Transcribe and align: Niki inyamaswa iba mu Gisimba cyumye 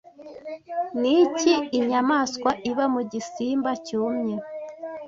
Niki 1.01 1.53
inyamaswa 1.79 2.49
iba 2.69 2.85
mu 2.93 3.01
Gisimba 3.11 3.71
cyumye 3.85 4.35